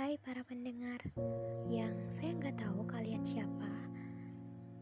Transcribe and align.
Hai 0.00 0.16
para 0.24 0.40
pendengar 0.48 0.96
yang 1.68 1.92
saya 2.08 2.32
nggak 2.32 2.56
tahu 2.56 2.88
kalian 2.88 3.20
siapa. 3.20 3.68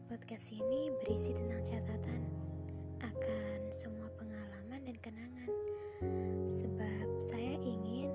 Podcast 0.07 0.47
ini 0.47 0.95
berisi 1.03 1.35
tentang 1.35 1.59
catatan 1.67 2.23
akan 3.03 3.59
semua 3.75 4.07
pengalaman 4.15 4.79
dan 4.79 4.95
kenangan. 5.03 5.51
Sebab 6.47 7.19
saya 7.19 7.51
ingin 7.59 8.07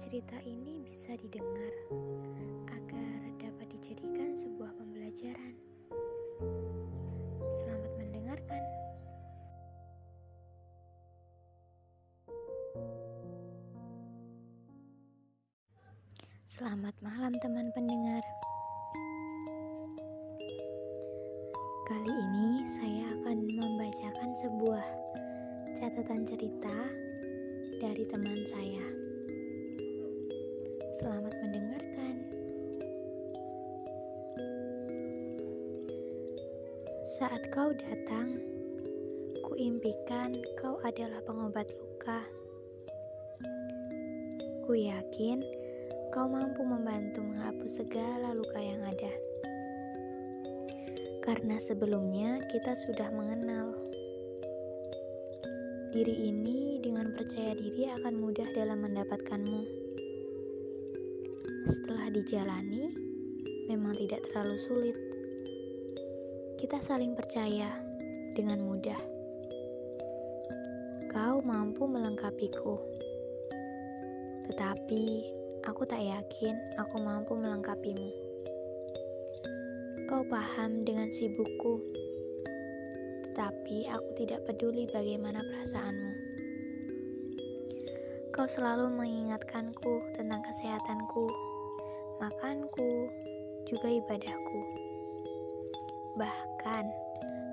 cerita 0.00 0.40
ini 0.40 0.80
bisa 0.80 1.12
didengar 1.20 1.76
Selamat 16.60 16.92
malam 17.00 17.32
teman 17.40 17.72
pendengar. 17.72 18.20
Kali 21.88 22.12
ini 22.12 22.68
saya 22.68 23.16
akan 23.16 23.48
membacakan 23.48 24.30
sebuah 24.44 24.84
catatan 25.80 26.28
cerita 26.28 26.76
dari 27.80 28.04
teman 28.04 28.44
saya. 28.44 28.84
Selamat 31.00 31.32
mendengarkan. 31.40 32.28
Saat 37.16 37.40
kau 37.56 37.72
datang, 37.72 38.36
kuimpikan 39.48 40.36
kau 40.60 40.76
adalah 40.84 41.24
pengobat 41.24 41.72
luka. 41.72 42.20
Ku 44.68 44.76
yakin 44.76 45.59
kau 46.10 46.26
mampu 46.26 46.66
membantu 46.66 47.22
menghapus 47.22 47.86
segala 47.86 48.34
luka 48.34 48.58
yang 48.58 48.82
ada. 48.82 49.14
Karena 51.22 51.54
sebelumnya 51.62 52.42
kita 52.50 52.74
sudah 52.74 53.14
mengenal. 53.14 53.70
Diri 55.94 56.34
ini 56.34 56.82
dengan 56.82 57.14
percaya 57.14 57.54
diri 57.54 57.86
akan 57.94 58.18
mudah 58.18 58.48
dalam 58.58 58.82
mendapatkanmu. 58.82 59.62
Setelah 61.70 62.10
dijalani, 62.10 62.90
memang 63.70 63.94
tidak 63.94 64.26
terlalu 64.26 64.58
sulit. 64.66 64.98
Kita 66.58 66.82
saling 66.82 67.14
percaya 67.14 67.70
dengan 68.34 68.66
mudah. 68.66 68.98
Kau 71.06 71.38
mampu 71.38 71.86
melengkapiku. 71.86 72.82
Tetapi 74.50 75.38
Aku 75.68 75.84
tak 75.84 76.00
yakin 76.00 76.56
aku 76.80 76.96
mampu 77.04 77.36
melengkapimu. 77.36 78.08
Kau 80.08 80.24
paham 80.24 80.88
dengan 80.88 81.12
sibukku, 81.12 81.84
tetapi 83.28 83.84
aku 83.92 84.08
tidak 84.16 84.40
peduli 84.48 84.88
bagaimana 84.88 85.44
perasaanmu. 85.44 86.12
Kau 88.32 88.48
selalu 88.48 88.88
mengingatkanku 88.88 90.16
tentang 90.16 90.40
kesehatanku, 90.40 91.28
makanku, 92.24 93.12
juga 93.68 93.92
ibadahku. 93.92 94.60
Bahkan 96.16 96.84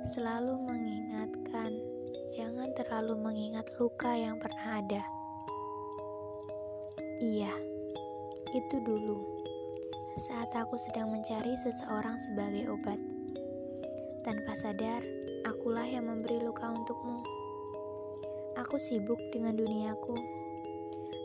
selalu 0.07 0.55
mengingatkan 0.63 1.75
jangan 2.31 2.71
terlalu 2.71 3.19
mengingat 3.19 3.67
luka 3.75 4.15
yang 4.15 4.39
pernah 4.39 4.79
ada. 4.79 5.03
Iya 7.19 7.76
itu 8.55 8.79
dulu, 8.79 9.43
saat 10.15 10.47
aku 10.55 10.79
sedang 10.79 11.11
mencari 11.11 11.53
seseorang 11.59 12.15
sebagai 12.23 12.71
obat. 12.71 12.99
Tanpa 14.23 14.55
sadar, 14.55 15.03
akulah 15.43 15.83
yang 15.83 16.07
memberi 16.07 16.39
luka 16.39 16.71
untukmu. 16.71 17.23
Aku 18.57 18.79
sibuk 18.79 19.19
dengan 19.35 19.55
duniaku, 19.55 20.15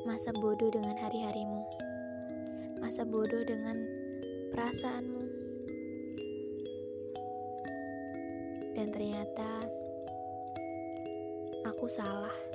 masa 0.04 0.34
bodoh 0.34 0.68
dengan 0.68 0.98
hari-harimu, 0.98 1.62
masa 2.82 3.06
bodoh 3.06 3.42
dengan 3.46 3.78
perasaanmu. 4.52 5.22
Dan 8.74 8.88
ternyata 8.92 9.50
aku 11.64 11.86
salah. 11.86 12.51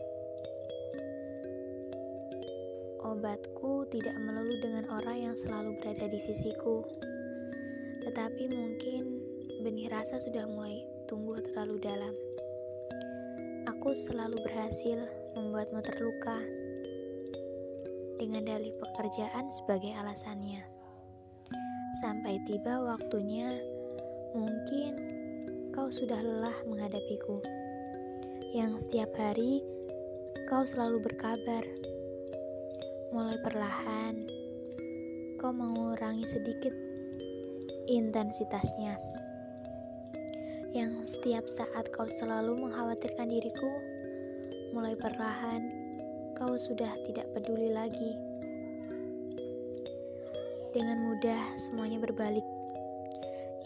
Obatku 3.17 3.89
tidak 3.89 4.13
melulu 4.21 4.61
dengan 4.61 4.85
orang 4.93 5.17
yang 5.25 5.35
selalu 5.35 5.73
berada 5.81 6.05
di 6.05 6.21
sisiku. 6.21 6.85
Tetapi 8.05 8.45
mungkin 8.45 9.17
benih 9.65 9.89
rasa 9.89 10.21
sudah 10.21 10.45
mulai 10.45 10.85
tumbuh 11.09 11.41
terlalu 11.41 11.81
dalam. 11.81 12.13
Aku 13.65 13.97
selalu 13.97 14.37
berhasil 14.45 15.09
membuatmu 15.33 15.81
terluka 15.81 16.37
dengan 18.21 18.45
dalih 18.45 18.77
pekerjaan 18.77 19.49
sebagai 19.49 19.97
alasannya. 19.97 20.61
Sampai 21.97 22.37
tiba 22.45 22.85
waktunya, 22.85 23.57
mungkin 24.37 24.93
kau 25.73 25.89
sudah 25.89 26.21
lelah 26.21 26.57
menghadapiku. 26.69 27.41
Yang 28.53 28.85
setiap 28.85 29.09
hari 29.17 29.65
kau 30.45 30.61
selalu 30.69 31.01
berkabar 31.01 31.65
mulai 33.07 33.39
perlahan 33.39 34.27
kau 35.39 35.55
mengurangi 35.55 36.27
sedikit 36.27 36.75
intensitasnya. 37.87 38.99
Yang 40.75 41.15
setiap 41.15 41.47
saat 41.47 41.87
kau 41.95 42.03
selalu 42.03 42.67
mengkhawatirkan 42.67 43.31
diriku, 43.31 43.71
mulai 44.75 44.99
perlahan 44.99 45.71
kau 46.35 46.59
sudah 46.59 46.91
tidak 47.07 47.31
peduli 47.31 47.71
lagi. 47.71 48.11
Dengan 50.75 51.07
mudah 51.07 51.41
semuanya 51.55 52.03
berbalik. 52.03 52.43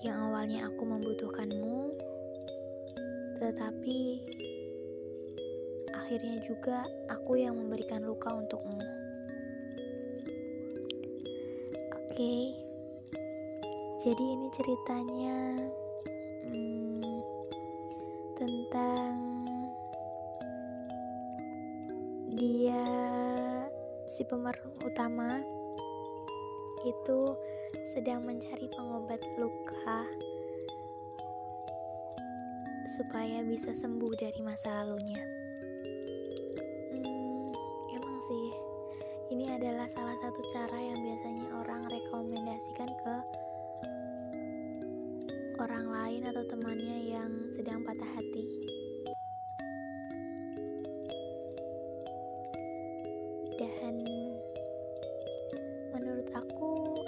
Yang 0.05 0.17
awalnya 0.21 0.59
aku 0.69 0.83
membutuhkanmu, 0.85 1.93
tetapi 3.41 3.99
akhirnya 5.93 6.37
juga 6.45 6.85
aku 7.09 7.41
yang 7.41 7.57
memberikan 7.57 8.05
luka 8.05 8.33
untukmu. 8.33 9.00
Okay. 12.11 12.51
jadi 14.03 14.25
ini 14.35 14.47
ceritanya 14.51 15.37
hmm, 16.49 17.23
tentang 18.35 19.15
dia 22.35 22.83
si 24.11 24.27
pemeran 24.27 24.75
utama 24.83 25.39
itu 26.83 27.19
sedang 27.95 28.27
mencari 28.27 28.67
pengobat 28.75 29.21
luka 29.39 30.03
supaya 32.91 33.39
bisa 33.45 33.71
sembuh 33.71 34.13
dari 34.19 34.41
masa 34.43 34.83
lalunya. 34.83 35.23
Hmm, 36.91 37.55
emang 37.95 38.17
sih, 38.27 38.47
ini 39.31 39.47
adalah 39.47 39.87
salah 39.87 40.17
satu 40.19 40.41
cara 40.51 40.80
orang 42.11 42.27
rekomendasikan 42.27 42.91
ke 42.91 43.15
orang 45.63 45.87
lain 45.87 46.21
atau 46.27 46.43
temannya 46.43 46.99
yang 47.07 47.31
sedang 47.55 47.87
patah 47.87 48.11
hati. 48.19 48.43
Dan 53.55 53.95
menurut 55.95 56.27
aku 56.35 56.99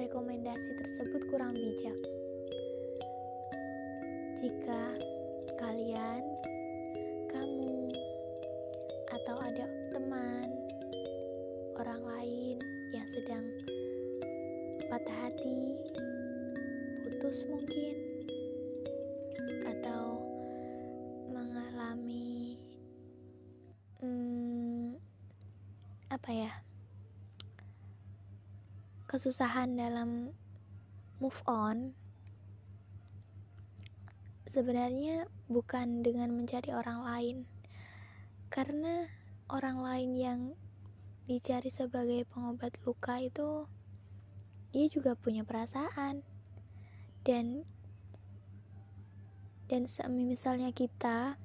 rekomendasi 0.00 0.70
tersebut 0.80 1.22
kurang 1.28 1.52
bijak. 1.52 2.00
Jika 4.40 4.96
kalian, 5.60 6.24
kamu, 7.28 7.92
atau 9.12 9.36
ada 9.44 9.68
teman 9.92 10.48
orang 11.76 12.00
lain 12.00 12.56
yang 12.96 13.04
sedang 13.12 13.65
patah 14.86 15.18
hati, 15.26 15.74
putus 17.02 17.42
mungkin, 17.50 17.96
atau 19.66 20.22
mengalami 21.30 22.54
hmm, 23.98 24.94
apa 26.06 26.30
ya 26.30 26.52
kesusahan 29.10 29.74
dalam 29.74 30.30
move 31.18 31.40
on 31.50 31.94
sebenarnya 34.56 35.26
bukan 35.52 36.00
dengan 36.00 36.32
mencari 36.32 36.72
orang 36.72 37.04
lain. 37.04 37.36
Karena 38.48 39.04
orang 39.52 39.82
lain 39.82 40.10
yang 40.16 40.40
dicari 41.26 41.68
sebagai 41.68 42.22
pengobat 42.30 42.72
luka 42.86 43.18
itu 43.20 43.66
dia 44.76 44.92
juga 44.92 45.16
punya 45.16 45.40
perasaan. 45.40 46.20
Dan 47.24 47.64
dan 49.72 49.88
misalnya 50.12 50.68
kita 50.76 51.40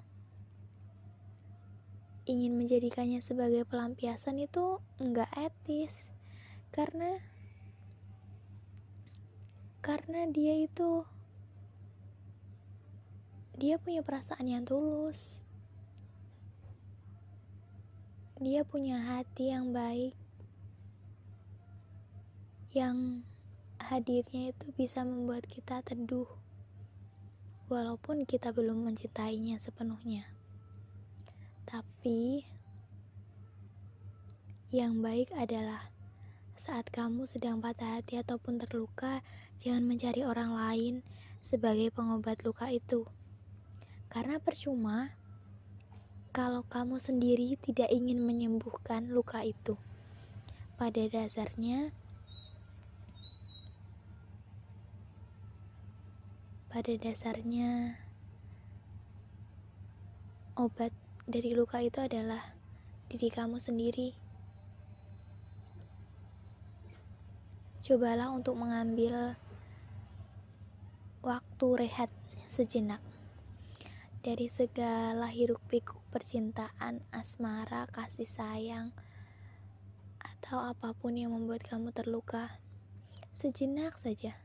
ingin 2.28 2.60
menjadikannya 2.60 3.24
sebagai 3.24 3.64
pelampiasan 3.64 4.36
itu 4.36 4.84
enggak 5.00 5.32
etis. 5.40 6.12
Karena 6.76 7.24
karena 9.80 10.28
dia 10.28 10.60
itu 10.60 11.08
dia 13.56 13.80
punya 13.80 14.04
perasaan 14.04 14.44
yang 14.44 14.68
tulus. 14.68 15.40
Dia 18.44 18.68
punya 18.68 19.00
hati 19.00 19.56
yang 19.56 19.72
baik 19.72 20.21
yang 22.72 23.28
hadirnya 23.84 24.56
itu 24.56 24.72
bisa 24.80 25.04
membuat 25.04 25.44
kita 25.44 25.84
teduh 25.84 26.28
walaupun 27.68 28.24
kita 28.24 28.56
belum 28.56 28.88
mencintainya 28.88 29.60
sepenuhnya. 29.60 30.24
Tapi 31.68 32.48
yang 34.72 35.04
baik 35.04 35.36
adalah 35.36 35.92
saat 36.56 36.88
kamu 36.88 37.28
sedang 37.28 37.60
patah 37.60 38.00
hati 38.00 38.24
ataupun 38.24 38.56
terluka, 38.56 39.20
jangan 39.60 39.84
mencari 39.84 40.24
orang 40.24 40.56
lain 40.56 40.94
sebagai 41.44 41.92
pengobat 41.92 42.40
luka 42.48 42.72
itu. 42.72 43.04
Karena 44.08 44.40
percuma 44.40 45.12
kalau 46.32 46.64
kamu 46.64 47.04
sendiri 47.04 47.60
tidak 47.60 47.92
ingin 47.92 48.24
menyembuhkan 48.24 49.12
luka 49.12 49.44
itu. 49.44 49.76
Pada 50.80 51.04
dasarnya, 51.12 51.92
pada 56.72 56.96
dasarnya 56.96 58.00
obat 60.56 60.96
dari 61.28 61.52
luka 61.52 61.84
itu 61.84 62.00
adalah 62.00 62.40
diri 63.12 63.28
kamu 63.28 63.60
sendiri. 63.60 64.16
Cobalah 67.84 68.32
untuk 68.32 68.56
mengambil 68.56 69.36
waktu 71.20 71.68
rehat 71.76 72.08
sejenak 72.48 73.04
dari 74.24 74.48
segala 74.48 75.28
hiruk 75.28 75.60
pikuk 75.68 76.00
percintaan, 76.08 77.04
asmara, 77.12 77.84
kasih 77.92 78.24
sayang, 78.24 78.96
atau 80.24 80.64
apa 80.72 80.96
pun 80.96 81.20
yang 81.20 81.36
membuat 81.36 81.68
kamu 81.68 81.92
terluka. 81.92 82.48
Sejenak 83.36 84.00
saja 84.00 84.40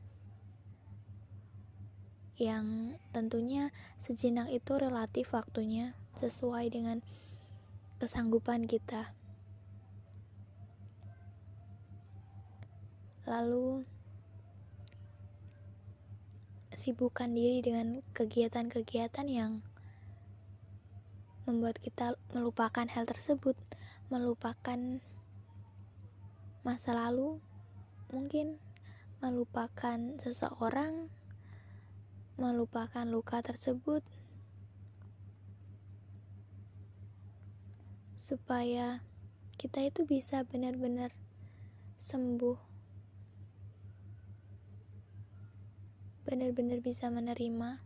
yang 2.36 2.96
tentunya 3.16 3.72
sejenak 3.96 4.52
itu 4.52 4.76
relatif 4.76 5.32
waktunya 5.32 5.96
sesuai 6.20 6.68
dengan 6.68 7.00
kesanggupan 7.96 8.68
kita. 8.68 9.16
Lalu 13.24 13.88
sibukkan 16.76 17.32
diri 17.32 17.64
dengan 17.64 18.04
kegiatan-kegiatan 18.12 19.26
yang 19.32 19.64
membuat 21.48 21.80
kita 21.80 22.20
melupakan 22.36 22.84
hal 22.84 23.08
tersebut, 23.08 23.56
melupakan 24.12 25.00
masa 26.66 26.92
lalu, 26.92 27.40
mungkin 28.12 28.60
melupakan 29.24 29.98
seseorang 30.20 31.08
melupakan 32.36 33.08
luka 33.08 33.40
tersebut 33.40 34.04
supaya 38.20 39.00
kita 39.56 39.80
itu 39.88 40.04
bisa 40.04 40.44
benar-benar 40.44 41.16
sembuh. 41.96 42.58
Benar-benar 46.28 46.84
bisa 46.84 47.08
menerima 47.08 47.80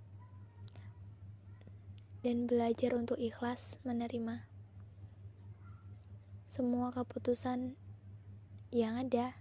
dan 2.20 2.44
belajar 2.44 2.96
untuk 2.96 3.16
ikhlas 3.16 3.78
menerima 3.86 4.50
semua 6.50 6.90
keputusan 6.90 7.78
yang 8.74 8.98
ada. 8.98 9.38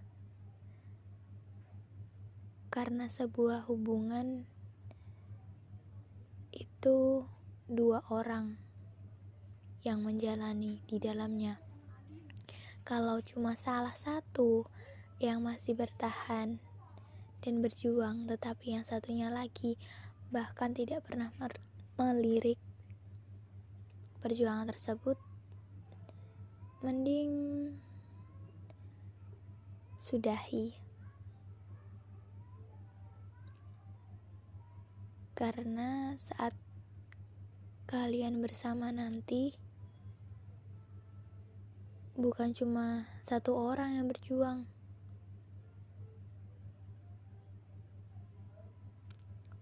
Karena 2.70 3.10
sebuah 3.10 3.66
hubungan 3.66 4.46
itu 6.80 7.28
dua 7.68 8.00
orang 8.08 8.56
yang 9.84 10.00
menjalani 10.00 10.80
di 10.88 10.96
dalamnya. 10.96 11.60
Kalau 12.88 13.20
cuma 13.20 13.60
salah 13.60 13.92
satu 14.00 14.64
yang 15.20 15.44
masih 15.44 15.76
bertahan 15.76 16.56
dan 17.44 17.54
berjuang, 17.60 18.32
tetapi 18.32 18.80
yang 18.80 18.88
satunya 18.88 19.28
lagi 19.28 19.76
bahkan 20.32 20.72
tidak 20.72 21.04
pernah 21.04 21.36
melirik 22.00 22.56
perjuangan 24.24 24.72
tersebut, 24.72 25.20
mending 26.80 27.76
sudahi. 30.00 30.80
Karena 35.36 36.16
saat 36.16 36.69
kalian 37.90 38.38
bersama 38.38 38.94
nanti 38.94 39.58
bukan 42.14 42.54
cuma 42.54 43.10
satu 43.26 43.58
orang 43.58 43.98
yang 43.98 44.06
berjuang. 44.06 44.70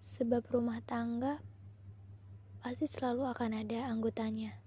Sebab 0.03 0.43
rumah 0.51 0.83
tangga 0.83 1.39
pasti 2.59 2.83
selalu 2.83 3.31
akan 3.31 3.63
ada 3.63 3.87
anggotanya. 3.87 4.59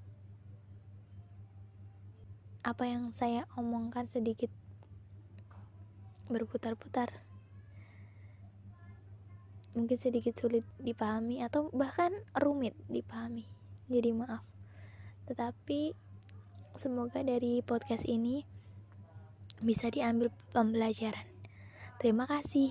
Apa 2.65 2.89
yang 2.89 3.13
saya 3.13 3.45
omongkan 3.61 4.09
sedikit 4.09 4.49
berputar-putar 6.33 7.29
mungkin 9.71 9.99
sedikit 10.03 10.35
sulit 10.35 10.67
dipahami 10.83 11.47
atau 11.47 11.71
bahkan 11.71 12.11
rumit 12.35 12.75
dipahami. 12.91 13.60
Jadi 13.91 14.15
maaf. 14.15 14.47
Tetapi 15.27 15.91
semoga 16.79 17.27
dari 17.27 17.59
podcast 17.67 18.07
ini 18.07 18.47
bisa 19.59 19.91
diambil 19.91 20.31
pembelajaran. 20.55 21.27
Terima 21.99 22.25
kasih 22.31 22.71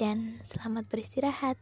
dan 0.00 0.40
selamat 0.40 0.88
beristirahat. 0.88 1.60